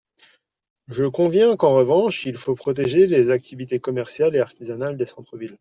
[0.87, 5.49] Je conviens qu’en revanche, il faut protéger les activités commerciales et artisanales des centres-villes.